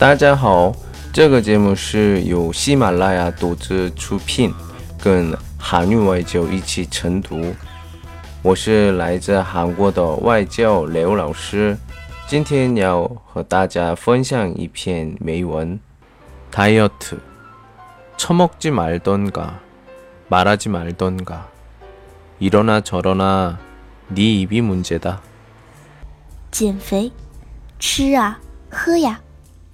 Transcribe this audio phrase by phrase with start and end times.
[0.00, 0.73] 大家好，
[1.13, 4.53] 这个节目是由喜马拉雅独自出品，
[4.99, 7.53] 跟韩语外教一起晨读。
[8.41, 11.77] 我是来自韩国的外教刘老师，
[12.27, 15.79] 今天要和大家分享一篇美文。
[16.51, 17.17] 다이어트
[18.17, 19.59] 처먹지 말던가
[20.27, 21.47] 말하지 말던가
[22.39, 23.57] 이러나 저러나
[24.09, 25.21] 네 입이 문제다.
[26.51, 27.11] 减肥，
[27.79, 28.39] 吃啊，
[28.69, 29.21] 喝呀，